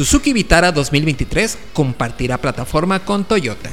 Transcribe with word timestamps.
Suzuki 0.00 0.32
Vitara 0.32 0.72
2023 0.72 1.58
compartirá 1.74 2.38
plataforma 2.38 3.00
con 3.00 3.24
Toyota. 3.24 3.68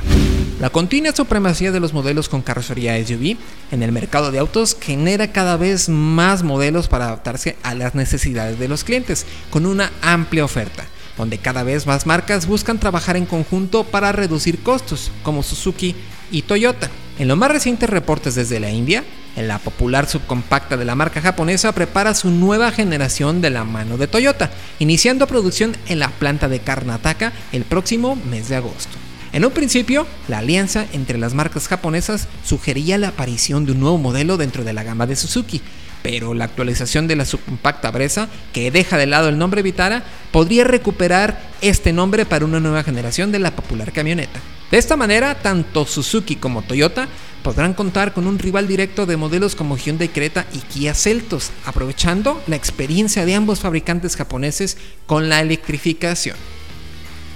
La 0.60 0.70
continua 0.70 1.16
supremacía 1.16 1.72
de 1.72 1.80
los 1.80 1.94
modelos 1.94 2.28
con 2.28 2.42
carrocería 2.42 2.98
SUV 2.98 3.38
en 3.72 3.82
el 3.82 3.94
mercado 3.94 4.30
de 4.30 4.40
autos 4.40 4.76
genera 4.78 5.32
cada 5.32 5.56
vez 5.56 5.88
más 5.88 6.44
modelos 6.44 6.90
para 6.90 7.06
adaptarse 7.06 7.56
a 7.64 7.76
las 7.76 7.96
necesidades 7.96 8.60
de 8.60 8.68
los 8.68 8.84
clientes, 8.84 9.26
con 9.52 9.66
una 9.66 9.90
amplia 10.02 10.44
oferta, 10.44 10.84
donde 11.18 11.38
cada 11.38 11.64
vez 11.64 11.88
más 11.88 12.06
marcas 12.06 12.46
buscan 12.46 12.78
trabajar 12.78 13.16
en 13.16 13.26
conjunto 13.26 13.86
para 13.86 14.12
reducir 14.12 14.62
costos, 14.62 15.12
como 15.24 15.44
Suzuki 15.44 15.96
y 16.30 16.42
Toyota. 16.42 16.90
En 17.20 17.30
los 17.30 17.38
más 17.38 17.52
recientes 17.52 17.90
reportes 17.90 18.36
desde 18.36 18.60
la 18.60 18.70
India, 18.70 19.06
la 19.46 19.60
popular 19.60 20.10
subcompacta 20.10 20.78
de 20.78 20.86
la 20.86 20.96
marca 20.96 21.22
japonesa 21.22 21.72
prepara 21.74 22.14
su 22.14 22.32
nueva 22.32 22.72
generación 22.72 23.42
de 23.42 23.52
la 23.52 23.64
mano 23.64 23.98
de 23.98 24.08
Toyota, 24.08 24.50
iniciando 24.80 25.28
producción 25.28 25.76
en 25.88 26.00
la 26.00 26.10
planta 26.10 26.48
de 26.48 26.60
Karnataka 26.60 27.34
el 27.52 27.64
próximo 27.64 28.16
mes 28.16 28.50
de 28.50 28.56
agosto. 28.56 28.98
En 29.34 29.46
un 29.46 29.52
principio, 29.52 30.08
la 30.28 30.40
alianza 30.40 30.86
entre 30.94 31.18
las 31.20 31.34
marcas 31.34 31.68
japonesas 31.68 32.28
sugería 32.44 32.98
la 32.98 33.10
aparición 33.10 33.66
de 33.66 33.74
un 33.74 33.82
nuevo 33.82 33.98
modelo 33.98 34.38
dentro 34.38 34.64
de 34.64 34.74
la 34.74 34.84
gama 34.84 35.06
de 35.06 35.16
Suzuki, 35.16 35.62
pero 36.02 36.34
la 36.34 36.46
actualización 36.46 37.08
de 37.08 37.18
la 37.18 37.26
subcompacta 37.26 37.92
Bresa, 37.92 38.30
que 38.54 38.72
deja 38.72 38.98
de 38.98 39.06
lado 39.06 39.30
el 39.30 39.38
nombre 39.38 39.62
Vitara, 39.62 40.04
podría 40.32 40.64
recuperar 40.64 41.40
este 41.62 41.92
nombre 41.92 42.26
para 42.26 42.46
una 42.46 42.60
nueva 42.60 42.84
generación 42.84 43.32
de 43.32 43.40
la 43.40 43.56
popular 43.56 43.92
camioneta. 43.92 44.40
De 44.72 44.78
esta 44.78 44.98
manera, 44.98 45.36
tanto 45.36 45.86
Suzuki 45.86 46.36
como 46.36 46.62
Toyota 46.62 47.08
podrán 47.48 47.74
contar 47.74 48.14
con 48.14 48.28
un 48.28 48.40
rival 48.40 48.68
directo 48.68 49.06
de 49.06 49.16
modelos 49.16 49.56
como 49.56 49.78
Hyundai 49.78 50.10
Creta 50.10 50.46
y 50.52 50.58
Kia 50.58 50.94
Celtos, 50.94 51.52
aprovechando 51.64 52.44
la 52.46 52.58
experiencia 52.58 53.26
de 53.26 53.36
ambos 53.36 53.62
fabricantes 53.62 54.18
japoneses 54.18 54.76
con 55.06 55.30
la 55.30 55.40
electrificación. 55.40 56.36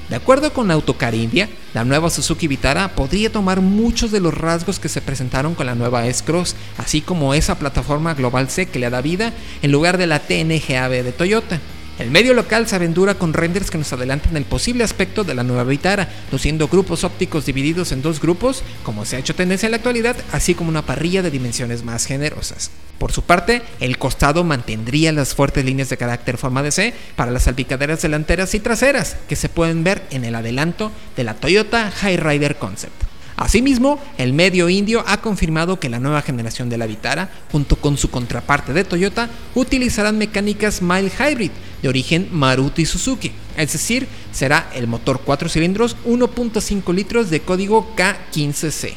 De 0.10 0.18
acuerdo 0.18 0.52
con 0.52 0.70
Autocar 0.70 1.16
India, 1.16 1.48
la 1.74 1.86
nueva 1.86 2.10
Suzuki 2.10 2.50
Vitara 2.50 2.94
podría 2.94 3.32
tomar 3.32 3.62
muchos 3.62 4.12
de 4.12 4.20
los 4.20 4.34
rasgos 4.34 4.80
que 4.80 4.90
se 4.90 5.00
presentaron 5.00 5.56
con 5.56 5.66
la 5.66 5.76
nueva 5.76 6.06
S-Cross, 6.06 6.58
así 6.78 7.00
como 7.00 7.34
esa 7.34 7.58
plataforma 7.58 8.14
Global 8.14 8.50
C 8.50 8.66
que 8.66 8.80
le 8.80 8.90
da 8.90 9.00
vida 9.00 9.32
en 9.62 9.72
lugar 9.72 9.98
de 9.98 10.08
la 10.08 10.20
TNGAB 10.20 11.06
de 11.06 11.14
Toyota. 11.14 11.62
El 12.02 12.10
medio 12.10 12.34
local 12.34 12.68
se 12.68 12.76
aventura 12.76 13.14
con 13.14 13.32
renders 13.32 13.70
que 13.70 13.78
nos 13.78 13.94
adelantan 13.94 14.36
el 14.36 14.44
posible 14.46 14.84
aspecto 14.84 15.24
de 15.24 15.36
la 15.36 15.44
nueva 15.44 15.66
Vitara, 15.66 16.10
luciendo 16.32 16.68
grupos 16.68 17.04
ópticos 17.04 17.46
divididos 17.46 17.92
en 17.92 18.02
dos 18.02 18.20
grupos, 18.20 18.64
como 18.82 19.06
se 19.06 19.16
ha 19.16 19.20
hecho 19.20 19.36
tendencia 19.36 19.68
en 19.68 19.72
la 19.74 19.78
actualidad, 19.78 20.16
así 20.32 20.56
como 20.56 20.72
una 20.72 20.84
parrilla 20.84 21.22
de 21.22 21.30
dimensiones 21.30 21.84
más 21.84 22.08
generosas. 22.08 22.72
Por 22.98 23.12
su 23.12 23.22
parte, 23.22 23.62
el 23.80 24.00
costado 24.00 24.44
mantendría 24.44 25.12
las 25.12 25.36
fuertes 25.36 25.64
líneas 25.64 25.90
de 25.90 25.98
carácter 25.98 26.40
forma 26.40 26.64
de 26.64 26.72
C 26.72 26.94
para 27.16 27.30
las 27.30 27.44
salpicaderas 27.44 28.02
delanteras 28.02 28.56
y 28.56 28.60
traseras, 28.60 29.18
que 29.30 29.36
se 29.36 29.50
pueden 29.50 29.84
ver 29.84 30.02
en 30.10 30.26
el 30.26 30.34
adelanto 30.34 30.92
de 31.16 31.24
la 31.24 31.36
Toyota 31.36 31.92
Rider 32.02 32.56
Concept. 32.56 33.12
Asimismo, 33.38 34.00
el 34.20 34.34
medio 34.34 34.70
indio 34.70 35.04
ha 35.08 35.22
confirmado 35.22 35.80
que 35.80 35.90
la 35.90 36.00
nueva 36.00 36.22
generación 36.22 36.70
de 36.70 36.78
la 36.78 36.86
Vitara, 36.86 37.30
junto 37.52 37.76
con 37.76 37.98
su 37.98 38.12
contraparte 38.12 38.72
de 38.72 38.84
Toyota, 38.84 39.30
utilizarán 39.56 40.20
mecánicas 40.20 40.82
mild 40.82 41.12
hybrid 41.20 41.52
de 41.82 41.90
origen 41.90 42.30
Maruti 42.32 42.86
Suzuki, 42.86 43.32
es 43.58 43.74
decir, 43.74 44.08
será 44.32 44.70
el 44.76 44.88
motor 44.88 45.22
4 45.24 45.50
cilindros 45.50 45.98
1.5 46.06 46.94
litros 46.94 47.30
de 47.30 47.42
código 47.42 47.94
K15C. 47.96 48.94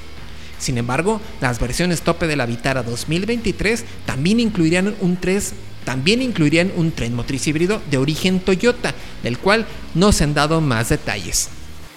Sin 0.59 0.79
embargo, 0.79 1.21
las 1.41 1.59
versiones 1.59 2.03
tope 2.03 2.27
de 2.27 2.37
la 2.37 2.47
Vitara 2.47 2.83
2023 2.83 3.85
también 4.07 4.41
incluirían 4.41 4.95
un 5.01 5.17
3 5.17 5.53
también 5.85 6.23
incluirían 6.23 6.73
un 6.77 6.93
tren 6.93 7.15
motriz 7.15 7.47
híbrido 7.47 7.83
de 7.91 7.99
origen 7.99 8.41
Toyota, 8.41 8.95
del 9.23 9.39
cual 9.39 9.67
no 9.95 10.12
se 10.12 10.25
han 10.25 10.33
dado 10.33 10.62
más 10.62 10.89
detalles. 10.89 11.51